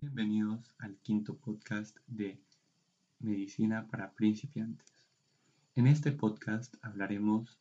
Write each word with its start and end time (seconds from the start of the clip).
Bienvenidos 0.00 0.72
al 0.78 0.96
quinto 0.98 1.36
podcast 1.38 1.96
de 2.06 2.40
Medicina 3.18 3.88
para 3.90 4.12
principiantes. 4.12 4.86
En 5.74 5.88
este 5.88 6.12
podcast 6.12 6.76
hablaremos 6.82 7.58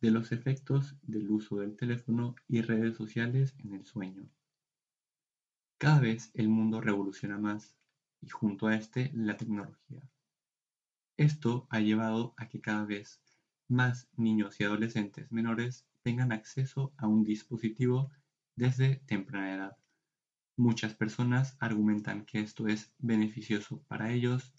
de 0.00 0.12
los 0.12 0.30
efectos 0.30 0.94
del 1.02 1.28
uso 1.28 1.56
del 1.56 1.74
teléfono 1.74 2.36
y 2.46 2.60
redes 2.60 2.96
sociales 2.96 3.56
en 3.58 3.74
el 3.74 3.84
sueño. 3.84 4.24
Cada 5.76 5.98
vez 5.98 6.30
el 6.34 6.48
mundo 6.48 6.80
revoluciona 6.80 7.38
más 7.38 7.74
y 8.22 8.28
junto 8.28 8.68
a 8.68 8.76
este 8.76 9.10
la 9.12 9.36
tecnología. 9.36 10.08
Esto 11.16 11.66
ha 11.70 11.80
llevado 11.80 12.34
a 12.36 12.48
que 12.48 12.60
cada 12.60 12.84
vez 12.84 13.20
más 13.66 14.06
niños 14.16 14.60
y 14.60 14.64
adolescentes 14.64 15.32
menores 15.32 15.84
tengan 16.04 16.30
acceso 16.30 16.92
a 16.98 17.08
un 17.08 17.24
dispositivo 17.24 18.12
desde 18.54 19.02
temprana 19.06 19.54
edad 19.56 19.83
Muchas 20.56 20.94
personas 20.94 21.56
argumentan 21.58 22.24
que 22.24 22.38
esto 22.38 22.68
es 22.68 22.92
beneficioso 22.98 23.82
para 23.88 24.12
ellos, 24.12 24.52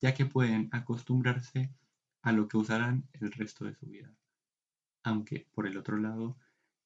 ya 0.00 0.12
que 0.12 0.26
pueden 0.26 0.68
acostumbrarse 0.72 1.72
a 2.22 2.32
lo 2.32 2.48
que 2.48 2.56
usarán 2.56 3.08
el 3.12 3.30
resto 3.30 3.64
de 3.64 3.74
su 3.76 3.86
vida. 3.86 4.12
Aunque, 5.04 5.46
por 5.54 5.68
el 5.68 5.76
otro 5.76 5.98
lado, 5.98 6.36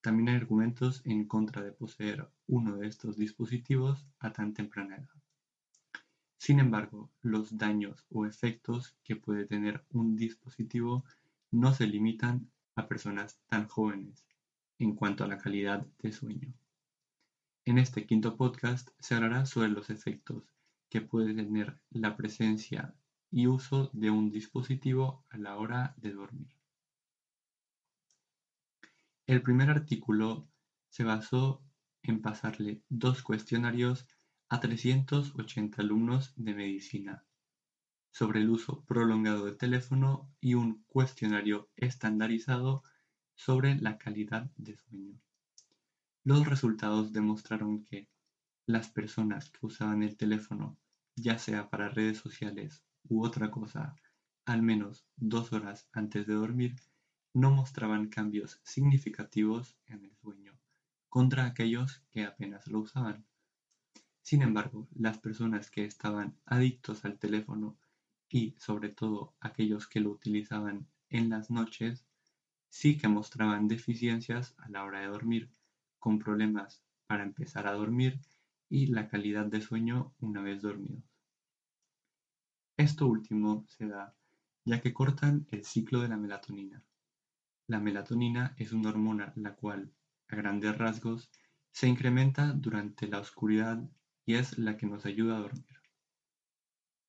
también 0.02 0.28
hay 0.28 0.36
argumentos 0.36 1.00
en 1.06 1.26
contra 1.26 1.62
de 1.62 1.72
poseer 1.72 2.30
uno 2.46 2.76
de 2.76 2.86
estos 2.86 3.16
dispositivos 3.16 4.06
a 4.18 4.30
tan 4.32 4.52
temprana 4.52 4.96
edad. 4.96 5.22
Sin 6.36 6.60
embargo, 6.60 7.10
los 7.22 7.56
daños 7.56 8.04
o 8.10 8.26
efectos 8.26 8.94
que 9.04 9.16
puede 9.16 9.46
tener 9.46 9.86
un 9.90 10.16
dispositivo 10.16 11.04
no 11.50 11.72
se 11.72 11.86
limitan 11.86 12.50
a 12.76 12.86
personas 12.86 13.38
tan 13.46 13.68
jóvenes 13.68 14.26
en 14.78 14.94
cuanto 14.94 15.24
a 15.24 15.28
la 15.28 15.38
calidad 15.38 15.86
de 15.98 16.12
sueño. 16.12 16.52
En 17.70 17.78
este 17.78 18.04
quinto 18.04 18.36
podcast 18.36 18.88
se 18.98 19.14
hablará 19.14 19.46
sobre 19.46 19.68
los 19.68 19.90
efectos 19.90 20.42
que 20.88 21.00
puede 21.00 21.34
tener 21.34 21.80
la 21.90 22.16
presencia 22.16 22.96
y 23.30 23.46
uso 23.46 23.90
de 23.92 24.10
un 24.10 24.32
dispositivo 24.32 25.24
a 25.30 25.38
la 25.38 25.56
hora 25.56 25.94
de 25.96 26.12
dormir. 26.12 26.52
El 29.24 29.40
primer 29.40 29.70
artículo 29.70 30.48
se 30.88 31.04
basó 31.04 31.62
en 32.02 32.20
pasarle 32.20 32.82
dos 32.88 33.22
cuestionarios 33.22 34.04
a 34.48 34.58
380 34.58 35.80
alumnos 35.80 36.32
de 36.34 36.54
medicina 36.54 37.24
sobre 38.10 38.40
el 38.40 38.50
uso 38.50 38.84
prolongado 38.84 39.44
del 39.44 39.56
teléfono 39.56 40.28
y 40.40 40.54
un 40.54 40.82
cuestionario 40.88 41.70
estandarizado 41.76 42.82
sobre 43.36 43.76
la 43.76 43.96
calidad 43.96 44.50
de 44.56 44.76
sueño. 44.76 45.20
Los 46.22 46.46
resultados 46.46 47.14
demostraron 47.14 47.82
que 47.82 48.06
las 48.66 48.90
personas 48.90 49.48
que 49.48 49.64
usaban 49.64 50.02
el 50.02 50.18
teléfono, 50.18 50.76
ya 51.16 51.38
sea 51.38 51.70
para 51.70 51.88
redes 51.88 52.18
sociales 52.18 52.84
u 53.08 53.24
otra 53.24 53.50
cosa, 53.50 53.96
al 54.44 54.60
menos 54.60 55.06
dos 55.16 55.54
horas 55.54 55.88
antes 55.92 56.26
de 56.26 56.34
dormir, 56.34 56.76
no 57.32 57.50
mostraban 57.50 58.08
cambios 58.08 58.60
significativos 58.64 59.78
en 59.86 60.04
el 60.04 60.14
sueño 60.16 60.58
contra 61.08 61.46
aquellos 61.46 62.02
que 62.10 62.24
apenas 62.24 62.66
lo 62.66 62.80
usaban. 62.80 63.24
Sin 64.20 64.42
embargo, 64.42 64.88
las 64.94 65.18
personas 65.18 65.70
que 65.70 65.86
estaban 65.86 66.36
adictos 66.44 67.06
al 67.06 67.18
teléfono 67.18 67.78
y 68.28 68.54
sobre 68.58 68.90
todo 68.90 69.34
aquellos 69.40 69.88
que 69.88 70.00
lo 70.00 70.10
utilizaban 70.10 70.86
en 71.08 71.30
las 71.30 71.50
noches, 71.50 72.04
sí 72.68 72.98
que 72.98 73.08
mostraban 73.08 73.68
deficiencias 73.68 74.54
a 74.58 74.68
la 74.68 74.84
hora 74.84 75.00
de 75.00 75.06
dormir, 75.06 75.50
con 76.00 76.18
problemas 76.18 76.82
para 77.06 77.22
empezar 77.22 77.68
a 77.68 77.72
dormir 77.74 78.18
y 78.68 78.86
la 78.86 79.08
calidad 79.08 79.46
de 79.46 79.60
sueño 79.60 80.12
una 80.18 80.42
vez 80.42 80.62
dormidos. 80.62 81.04
Esto 82.76 83.06
último 83.06 83.64
se 83.68 83.86
da 83.86 84.16
ya 84.64 84.80
que 84.80 84.92
cortan 84.92 85.46
el 85.50 85.64
ciclo 85.64 86.00
de 86.00 86.08
la 86.08 86.16
melatonina. 86.16 86.82
La 87.66 87.78
melatonina 87.78 88.54
es 88.58 88.72
una 88.72 88.90
hormona 88.90 89.32
la 89.36 89.54
cual, 89.54 89.92
a 90.28 90.36
grandes 90.36 90.76
rasgos, 90.76 91.30
se 91.70 91.88
incrementa 91.88 92.52
durante 92.52 93.06
la 93.06 93.20
oscuridad 93.20 93.88
y 94.24 94.34
es 94.34 94.58
la 94.58 94.76
que 94.76 94.86
nos 94.86 95.06
ayuda 95.06 95.36
a 95.36 95.40
dormir. 95.40 95.80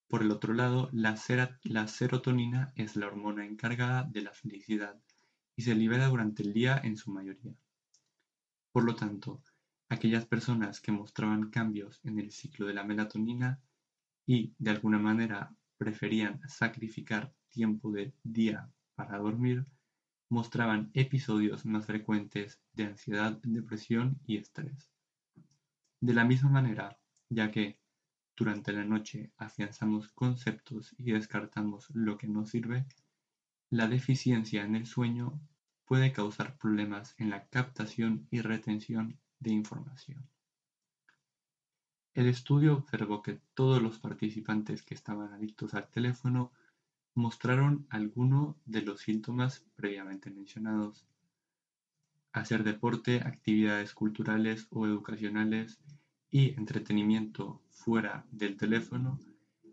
Por 0.07 0.23
el 0.23 0.31
otro 0.31 0.53
lado, 0.53 0.89
la, 0.91 1.17
la 1.63 1.87
serotonina 1.87 2.73
es 2.75 2.95
la 2.95 3.07
hormona 3.07 3.45
encargada 3.45 4.03
de 4.03 4.21
la 4.21 4.33
felicidad 4.33 4.99
y 5.55 5.63
se 5.63 5.73
libera 5.73 6.07
durante 6.07 6.43
el 6.43 6.53
día 6.53 6.79
en 6.83 6.97
su 6.97 7.11
mayoría. 7.11 7.53
Por 8.71 8.85
lo 8.85 8.95
tanto, 8.95 9.43
aquellas 9.89 10.25
personas 10.25 10.79
que 10.79 10.91
mostraban 10.91 11.49
cambios 11.49 11.99
en 12.03 12.19
el 12.19 12.31
ciclo 12.31 12.65
de 12.67 12.73
la 12.73 12.83
melatonina 12.83 13.61
y, 14.25 14.53
de 14.57 14.71
alguna 14.71 14.97
manera, 14.97 15.53
preferían 15.77 16.39
sacrificar 16.47 17.33
tiempo 17.49 17.91
del 17.91 18.13
día 18.23 18.71
para 18.95 19.17
dormir, 19.17 19.65
mostraban 20.29 20.89
episodios 20.93 21.65
más 21.65 21.85
frecuentes 21.85 22.61
de 22.71 22.85
ansiedad, 22.85 23.37
depresión 23.43 24.21
y 24.25 24.37
estrés. 24.37 24.89
De 25.99 26.13
la 26.13 26.23
misma 26.23 26.49
manera, 26.49 26.97
ya 27.29 27.51
que 27.51 27.81
durante 28.37 28.71
la 28.71 28.85
noche 28.85 29.33
afianzamos 29.37 30.13
conceptos 30.13 30.95
y 30.97 31.11
descartamos 31.11 31.89
lo 31.93 32.17
que 32.17 32.27
nos 32.27 32.49
sirve, 32.49 32.85
la 33.69 33.87
deficiencia 33.87 34.63
en 34.63 34.75
el 34.75 34.85
sueño 34.85 35.41
puede 35.91 36.13
causar 36.13 36.57
problemas 36.57 37.15
en 37.17 37.29
la 37.29 37.47
captación 37.47 38.25
y 38.31 38.39
retención 38.39 39.19
de 39.41 39.51
información. 39.51 40.25
El 42.13 42.27
estudio 42.27 42.77
observó 42.77 43.21
que 43.21 43.41
todos 43.53 43.81
los 43.81 43.99
participantes 43.99 44.83
que 44.83 44.93
estaban 44.93 45.33
adictos 45.33 45.73
al 45.73 45.89
teléfono 45.89 46.53
mostraron 47.13 47.87
alguno 47.89 48.55
de 48.63 48.83
los 48.83 49.01
síntomas 49.01 49.65
previamente 49.75 50.31
mencionados. 50.31 51.05
Hacer 52.31 52.63
deporte, 52.63 53.17
actividades 53.25 53.93
culturales 53.93 54.67
o 54.69 54.85
educacionales 54.85 55.81
y 56.29 56.51
entretenimiento 56.57 57.61
fuera 57.69 58.25
del 58.31 58.55
teléfono 58.55 59.19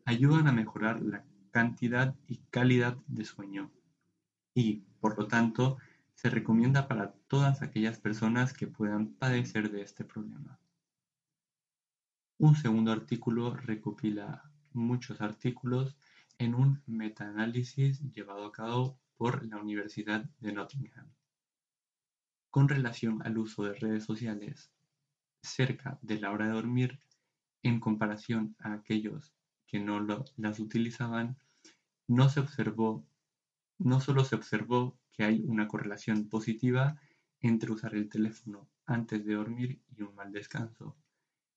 ayudan 0.04 0.48
a 0.48 0.52
mejorar 0.52 1.00
la 1.00 1.24
cantidad 1.52 2.16
y 2.26 2.38
calidad 2.50 2.96
de 3.06 3.24
sueño 3.24 3.70
y, 4.52 4.82
por 4.98 5.16
lo 5.16 5.28
tanto, 5.28 5.78
se 6.18 6.30
recomienda 6.30 6.88
para 6.88 7.12
todas 7.28 7.62
aquellas 7.62 8.00
personas 8.00 8.52
que 8.52 8.66
puedan 8.66 9.14
padecer 9.14 9.70
de 9.70 9.82
este 9.82 10.04
problema. 10.04 10.58
Un 12.38 12.56
segundo 12.56 12.90
artículo 12.90 13.54
recopila 13.54 14.50
muchos 14.72 15.20
artículos 15.20 15.96
en 16.38 16.56
un 16.56 16.82
metaanálisis 16.86 18.00
llevado 18.12 18.46
a 18.46 18.50
cabo 18.50 18.98
por 19.16 19.46
la 19.46 19.58
Universidad 19.58 20.24
de 20.40 20.52
Nottingham. 20.52 21.08
Con 22.50 22.68
relación 22.68 23.24
al 23.24 23.38
uso 23.38 23.62
de 23.62 23.74
redes 23.74 24.02
sociales 24.02 24.72
cerca 25.40 26.00
de 26.02 26.18
la 26.18 26.32
hora 26.32 26.48
de 26.48 26.54
dormir, 26.54 26.98
en 27.62 27.78
comparación 27.78 28.56
a 28.58 28.72
aquellos 28.72 29.32
que 29.68 29.78
no 29.78 30.04
las 30.36 30.58
utilizaban, 30.58 31.36
no 32.08 32.28
se 32.28 32.40
observó, 32.40 33.06
no 33.78 34.00
solo 34.00 34.24
se 34.24 34.34
observó 34.34 34.98
que 35.18 35.24
hay 35.24 35.42
una 35.44 35.66
correlación 35.66 36.28
positiva 36.28 36.96
entre 37.40 37.72
usar 37.72 37.96
el 37.96 38.08
teléfono 38.08 38.68
antes 38.86 39.24
de 39.26 39.34
dormir 39.34 39.82
y 39.88 40.02
un 40.02 40.14
mal 40.14 40.30
descanso, 40.30 40.96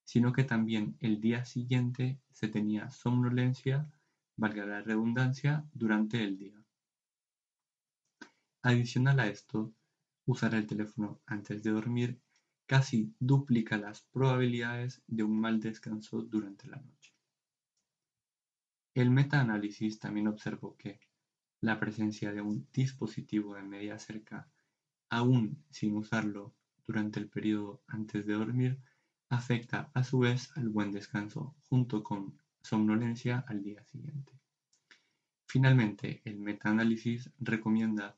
sino 0.03 0.33
que 0.33 0.43
también 0.43 0.97
el 0.99 1.21
día 1.21 1.45
siguiente 1.45 2.19
se 2.31 2.47
tenía 2.47 2.89
somnolencia, 2.89 3.87
valga 4.35 4.65
la 4.65 4.81
redundancia, 4.81 5.63
durante 5.73 6.23
el 6.23 6.39
día. 6.39 6.59
Adicional 8.63 9.19
a 9.19 9.27
esto, 9.27 9.71
usar 10.25 10.55
el 10.55 10.65
teléfono 10.65 11.21
antes 11.27 11.61
de 11.61 11.69
dormir 11.69 12.19
casi 12.65 13.13
duplica 13.19 13.77
las 13.77 14.01
probabilidades 14.01 15.03
de 15.05 15.21
un 15.21 15.39
mal 15.39 15.59
descanso 15.59 16.23
durante 16.23 16.67
la 16.67 16.77
noche. 16.77 17.13
El 18.95 19.11
metaanálisis 19.11 19.99
también 19.99 20.27
observó 20.27 20.75
que 20.77 21.10
la 21.61 21.79
presencia 21.79 22.33
de 22.33 22.41
un 22.41 22.67
dispositivo 22.73 23.55
de 23.55 23.61
media 23.61 23.97
cerca, 23.99 24.47
aún 25.09 25.63
sin 25.69 25.95
usarlo 25.95 26.53
durante 26.85 27.19
el 27.19 27.27
periodo 27.29 27.81
antes 27.87 28.25
de 28.25 28.33
dormir, 28.33 28.79
afecta 29.29 29.89
a 29.93 30.03
su 30.03 30.19
vez 30.19 30.51
al 30.55 30.69
buen 30.69 30.91
descanso 30.91 31.55
junto 31.69 32.03
con 32.03 32.37
somnolencia 32.61 33.45
al 33.47 33.63
día 33.63 33.83
siguiente. 33.85 34.33
Finalmente, 35.45 36.21
el 36.25 36.39
metaanálisis 36.39 37.29
recomienda 37.39 38.15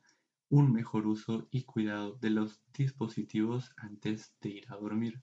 un 0.49 0.71
mejor 0.71 1.07
uso 1.07 1.47
y 1.51 1.63
cuidado 1.63 2.17
de 2.21 2.29
los 2.29 2.61
dispositivos 2.73 3.73
antes 3.75 4.33
de 4.39 4.49
ir 4.49 4.65
a 4.71 4.75
dormir. 4.75 5.21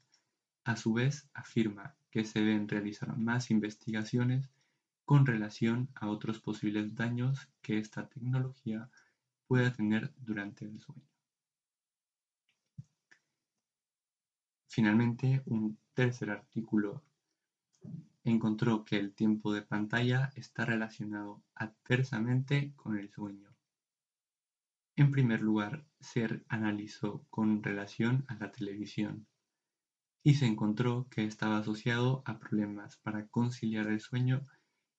A 0.65 0.77
su 0.77 0.93
vez, 0.93 1.29
afirma 1.35 1.95
que 2.11 2.25
se 2.25 2.41
deben 2.41 2.69
realizar 2.69 3.17
más 3.17 3.51
investigaciones 3.51 4.51
con 5.11 5.27
relación 5.27 5.89
a 5.97 6.07
otros 6.07 6.39
posibles 6.39 6.95
daños 6.95 7.49
que 7.63 7.79
esta 7.79 8.09
tecnología 8.09 8.89
pueda 9.49 9.73
tener 9.73 10.15
durante 10.19 10.67
el 10.67 10.79
sueño. 10.79 11.03
Finalmente, 14.69 15.43
un 15.47 15.77
tercer 15.95 16.31
artículo 16.31 17.03
encontró 18.23 18.85
que 18.85 18.99
el 18.99 19.13
tiempo 19.13 19.53
de 19.53 19.63
pantalla 19.63 20.31
está 20.37 20.65
relacionado 20.65 21.43
adversamente 21.57 22.73
con 22.77 22.97
el 22.97 23.11
sueño. 23.11 23.53
En 24.95 25.11
primer 25.11 25.41
lugar, 25.41 25.85
se 25.99 26.45
analizó 26.47 27.27
con 27.31 27.65
relación 27.65 28.25
a 28.29 28.37
la 28.37 28.53
televisión 28.53 29.27
y 30.23 30.35
se 30.35 30.47
encontró 30.47 31.09
que 31.11 31.25
estaba 31.25 31.59
asociado 31.59 32.23
a 32.27 32.39
problemas 32.39 32.99
para 32.99 33.27
conciliar 33.27 33.89
el 33.89 33.99
sueño 33.99 34.47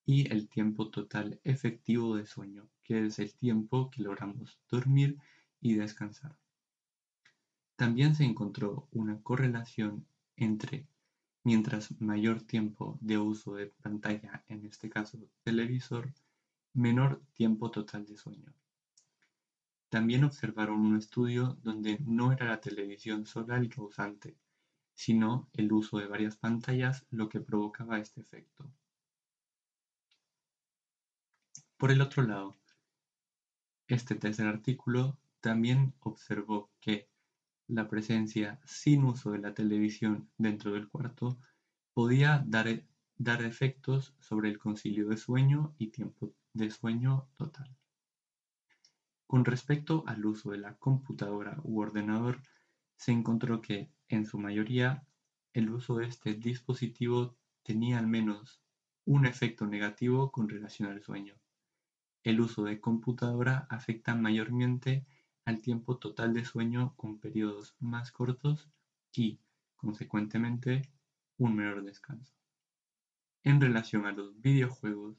y 0.05 0.31
el 0.31 0.47
tiempo 0.47 0.89
total 0.89 1.39
efectivo 1.43 2.15
de 2.15 2.25
sueño, 2.25 2.67
que 2.83 3.05
es 3.05 3.19
el 3.19 3.33
tiempo 3.33 3.89
que 3.89 4.01
logramos 4.01 4.59
dormir 4.69 5.17
y 5.59 5.75
descansar. 5.75 6.35
También 7.75 8.15
se 8.15 8.23
encontró 8.23 8.87
una 8.91 9.21
correlación 9.21 10.05
entre 10.35 10.87
mientras 11.43 11.99
mayor 11.99 12.41
tiempo 12.41 12.97
de 13.01 13.17
uso 13.17 13.55
de 13.55 13.67
pantalla, 13.67 14.43
en 14.47 14.65
este 14.65 14.89
caso 14.89 15.17
televisor, 15.43 16.13
menor 16.73 17.21
tiempo 17.33 17.71
total 17.71 18.05
de 18.05 18.17
sueño. 18.17 18.53
También 19.89 20.23
observaron 20.23 20.79
un 20.79 20.97
estudio 20.97 21.57
donde 21.63 21.99
no 21.99 22.31
era 22.31 22.45
la 22.45 22.61
televisión 22.61 23.25
sola 23.25 23.57
el 23.57 23.69
causante, 23.69 24.37
sino 24.93 25.49
el 25.53 25.71
uso 25.73 25.97
de 25.97 26.07
varias 26.07 26.37
pantallas 26.37 27.05
lo 27.09 27.27
que 27.27 27.41
provocaba 27.41 27.99
este 27.99 28.21
efecto. 28.21 28.71
Por 31.81 31.91
el 31.91 32.01
otro 32.01 32.21
lado, 32.21 32.55
este 33.87 34.13
tercer 34.13 34.45
artículo 34.45 35.17
también 35.39 35.95
observó 36.01 36.69
que 36.79 37.09
la 37.67 37.87
presencia 37.87 38.61
sin 38.65 39.03
uso 39.03 39.31
de 39.31 39.39
la 39.39 39.55
televisión 39.55 40.29
dentro 40.37 40.73
del 40.73 40.87
cuarto 40.87 41.39
podía 41.95 42.43
dar, 42.45 42.83
dar 43.17 43.41
efectos 43.41 44.13
sobre 44.19 44.49
el 44.49 44.59
concilio 44.59 45.07
de 45.07 45.17
sueño 45.17 45.73
y 45.79 45.87
tiempo 45.87 46.35
de 46.53 46.69
sueño 46.69 47.27
total. 47.35 47.75
Con 49.25 49.43
respecto 49.43 50.03
al 50.05 50.23
uso 50.23 50.51
de 50.51 50.59
la 50.59 50.75
computadora 50.77 51.57
u 51.63 51.81
ordenador, 51.81 52.43
se 52.95 53.11
encontró 53.11 53.59
que, 53.59 53.89
en 54.07 54.27
su 54.27 54.37
mayoría, 54.37 55.07
el 55.53 55.71
uso 55.71 55.95
de 55.95 56.05
este 56.05 56.35
dispositivo 56.35 57.35
tenía 57.63 57.97
al 57.97 58.05
menos 58.05 58.61
un 59.03 59.25
efecto 59.25 59.65
negativo 59.65 60.31
con 60.31 60.47
relación 60.47 60.87
al 60.87 61.01
sueño. 61.01 61.41
El 62.23 62.39
uso 62.41 62.63
de 62.63 62.79
computadora 62.79 63.67
afecta 63.69 64.15
mayormente 64.15 65.05
al 65.45 65.61
tiempo 65.61 65.97
total 65.97 66.33
de 66.33 66.45
sueño 66.45 66.93
con 66.95 67.19
periodos 67.19 67.75
más 67.79 68.11
cortos 68.11 68.69
y, 69.11 69.39
consecuentemente, 69.75 70.83
un 71.37 71.55
menor 71.55 71.83
descanso. 71.83 72.33
En 73.43 73.59
relación 73.59 74.05
a 74.05 74.11
los 74.11 74.39
videojuegos, 74.39 75.17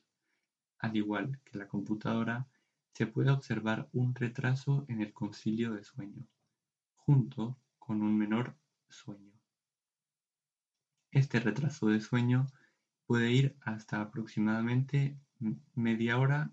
al 0.78 0.96
igual 0.96 1.40
que 1.44 1.58
la 1.58 1.66
computadora, 1.66 2.46
se 2.92 3.06
puede 3.06 3.30
observar 3.30 3.88
un 3.92 4.14
retraso 4.14 4.84
en 4.88 5.00
el 5.00 5.12
concilio 5.12 5.72
de 5.72 5.82
sueño, 5.82 6.26
junto 6.94 7.58
con 7.78 8.02
un 8.02 8.16
menor 8.16 8.54
sueño. 8.88 9.32
Este 11.10 11.40
retraso 11.40 11.88
de 11.88 12.00
sueño 12.00 12.46
puede 13.06 13.32
ir 13.32 13.56
hasta 13.60 14.00
aproximadamente 14.00 15.18
media 15.74 16.18
hora. 16.18 16.52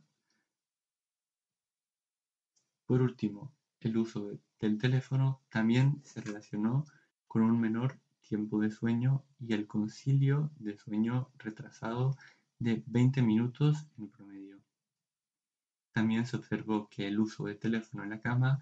Por 2.89 3.03
último, 3.03 3.53
el 3.81 3.97
uso 3.97 4.31
del 4.59 4.79
teléfono 4.79 5.43
también 5.49 6.01
se 6.05 6.21
relacionó 6.21 6.85
con 7.27 7.43
un 7.43 7.61
menor 7.61 7.99
tiempo 8.27 8.59
de 8.59 8.71
sueño 8.71 9.23
y 9.39 9.53
el 9.53 9.67
concilio 9.67 10.49
de 10.57 10.75
sueño 10.75 11.29
retrasado 11.37 12.17
de 12.57 12.81
20 12.87 13.21
minutos 13.21 13.85
en 13.99 14.09
promedio. 14.09 14.57
También 15.91 16.25
se 16.25 16.37
observó 16.37 16.89
que 16.89 17.07
el 17.07 17.19
uso 17.19 17.45
de 17.45 17.53
teléfono 17.53 18.03
en 18.03 18.09
la 18.09 18.21
cama 18.21 18.59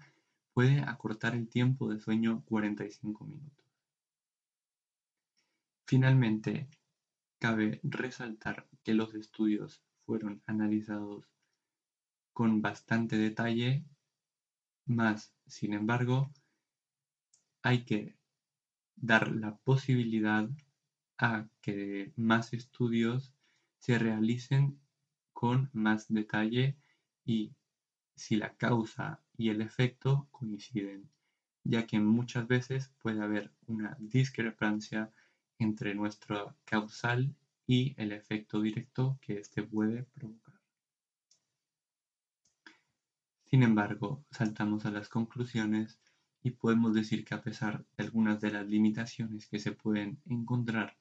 puede 0.52 0.80
acortar 0.80 1.34
el 1.34 1.48
tiempo 1.48 1.88
de 1.88 1.98
sueño 1.98 2.42
45 2.44 3.24
minutos. 3.24 3.64
Finalmente, 5.86 6.68
cabe 7.38 7.80
resaltar 7.82 8.68
que 8.84 8.92
los 8.92 9.14
estudios 9.14 9.80
fueron 10.04 10.42
analizados 10.44 11.24
con 12.34 12.60
bastante 12.60 13.16
detalle 13.16 13.86
más, 14.88 15.34
sin 15.46 15.74
embargo, 15.74 16.32
hay 17.62 17.84
que 17.84 18.16
dar 18.96 19.32
la 19.32 19.56
posibilidad 19.58 20.48
a 21.18 21.48
que 21.62 22.12
más 22.16 22.52
estudios 22.54 23.34
se 23.78 23.98
realicen 23.98 24.80
con 25.32 25.70
más 25.72 26.08
detalle 26.08 26.76
y 27.24 27.54
si 28.16 28.36
la 28.36 28.56
causa 28.56 29.22
y 29.36 29.50
el 29.50 29.62
efecto 29.62 30.28
coinciden, 30.32 31.10
ya 31.64 31.86
que 31.86 32.00
muchas 32.00 32.48
veces 32.48 32.92
puede 32.98 33.22
haber 33.22 33.52
una 33.66 33.96
discrepancia 34.00 35.12
entre 35.58 35.94
nuestro 35.94 36.56
causal 36.64 37.34
y 37.66 37.94
el 37.98 38.12
efecto 38.12 38.60
directo 38.62 39.18
que 39.22 39.38
éste 39.38 39.62
puede 39.64 40.04
provocar. 40.04 40.57
Sin 43.50 43.62
embargo, 43.62 44.26
saltamos 44.30 44.84
a 44.84 44.90
las 44.90 45.08
conclusiones 45.08 45.98
y 46.42 46.50
podemos 46.50 46.92
decir 46.92 47.24
que 47.24 47.34
a 47.34 47.40
pesar 47.40 47.86
de 47.96 48.04
algunas 48.04 48.42
de 48.42 48.50
las 48.50 48.66
limitaciones 48.66 49.46
que 49.46 49.58
se 49.58 49.72
pueden 49.72 50.20
encontrar 50.26 50.98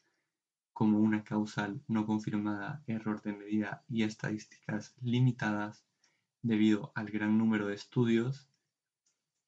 como 0.71 0.97
una 0.97 1.25
causal 1.25 1.83
no 1.89 2.05
confirmada, 2.05 2.83
error 2.87 3.21
de 3.21 3.33
medida 3.33 3.83
y 3.89 4.03
estadísticas 4.03 4.95
limitadas 5.01 5.83
debido 6.41 6.93
al 6.95 7.09
gran 7.11 7.37
número 7.37 7.67
de 7.67 7.75
estudios, 7.75 8.47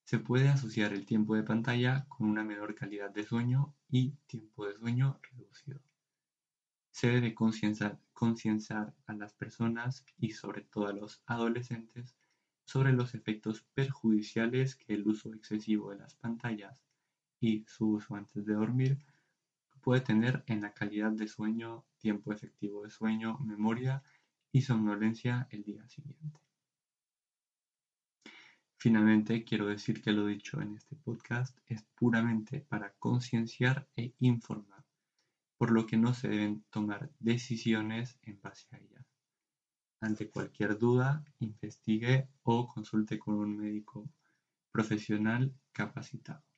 se 0.03 0.19
puede 0.19 0.49
asociar 0.49 0.91
el 0.91 1.05
tiempo 1.05 1.35
de 1.35 1.43
pantalla 1.43 2.05
con 2.09 2.27
una 2.27 2.43
menor 2.43 2.75
calidad 2.75 3.11
de 3.11 3.23
sueño 3.23 3.73
y 3.89 4.11
tiempo 4.27 4.65
de 4.65 4.75
sueño 4.75 5.21
reducido. 5.31 5.79
Se 6.91 7.07
debe 7.07 7.33
concienciar 7.33 8.93
a 9.07 9.13
las 9.13 9.33
personas 9.35 10.03
y 10.17 10.31
sobre 10.31 10.63
todo 10.63 10.87
a 10.87 10.93
los 10.93 11.23
adolescentes 11.27 12.18
sobre 12.69 12.93
los 12.93 13.15
efectos 13.15 13.65
perjudiciales 13.73 14.75
que 14.75 14.93
el 14.93 15.07
uso 15.07 15.33
excesivo 15.33 15.89
de 15.89 15.97
las 15.97 16.13
pantallas 16.13 16.79
y 17.39 17.65
su 17.65 17.93
uso 17.93 18.13
antes 18.13 18.45
de 18.45 18.53
dormir 18.53 18.99
puede 19.81 20.01
tener 20.01 20.43
en 20.45 20.61
la 20.61 20.71
calidad 20.71 21.11
de 21.11 21.27
sueño, 21.27 21.83
tiempo 21.97 22.31
efectivo 22.31 22.83
de 22.83 22.91
sueño, 22.91 23.39
memoria 23.39 24.03
y 24.51 24.61
somnolencia 24.61 25.47
el 25.49 25.63
día 25.63 25.87
siguiente. 25.87 26.39
Finalmente, 28.77 29.43
quiero 29.43 29.65
decir 29.65 30.03
que 30.03 30.11
lo 30.11 30.27
dicho 30.27 30.61
en 30.61 30.75
este 30.75 30.95
podcast 30.95 31.57
es 31.65 31.81
puramente 31.95 32.61
para 32.61 32.93
concienciar 32.99 33.89
e 33.95 34.13
informar, 34.19 34.85
por 35.57 35.71
lo 35.71 35.87
que 35.87 35.97
no 35.97 36.13
se 36.13 36.27
deben 36.27 36.63
tomar 36.69 37.09
decisiones 37.17 38.19
en 38.21 38.39
base 38.39 38.67
a 38.69 38.77
ellas. 38.77 39.18
Ante 40.01 40.29
cualquier 40.29 40.77
duda, 40.77 41.23
investigue 41.39 42.29
o 42.43 42.67
consulte 42.67 43.19
con 43.19 43.35
un 43.35 43.55
médico 43.57 44.09
profesional 44.71 45.53
capacitado. 45.71 46.48